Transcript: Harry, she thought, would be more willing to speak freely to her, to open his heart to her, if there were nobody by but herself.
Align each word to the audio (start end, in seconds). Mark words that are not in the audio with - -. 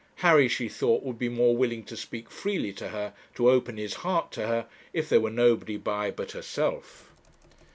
Harry, 0.25 0.47
she 0.47 0.67
thought, 0.67 1.03
would 1.03 1.19
be 1.19 1.29
more 1.29 1.55
willing 1.55 1.83
to 1.83 1.95
speak 1.95 2.27
freely 2.31 2.73
to 2.73 2.87
her, 2.87 3.13
to 3.35 3.51
open 3.51 3.77
his 3.77 3.93
heart 4.01 4.31
to 4.31 4.47
her, 4.47 4.65
if 4.93 5.07
there 5.07 5.21
were 5.21 5.29
nobody 5.29 5.77
by 5.77 6.09
but 6.09 6.31
herself. 6.31 7.11